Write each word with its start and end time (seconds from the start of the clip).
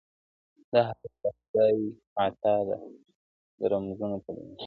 دا 0.71 0.79
حالت 0.87 1.13
د 1.23 1.25
خدای 1.39 1.77
عطاء 2.23 2.61
ده، 2.67 2.77
د 3.59 3.61
رمزونو 3.71 4.15
په 4.23 4.29
دنيا 4.35 4.53
کي. 4.53 4.59